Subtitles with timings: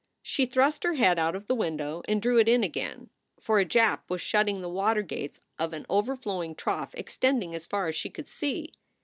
[0.23, 3.65] She thrust her head out of the window and drew it in again, for a
[3.65, 8.09] Jap was shutting the water gates of an overflowing trough extending as far as she
[8.09, 8.73] could see.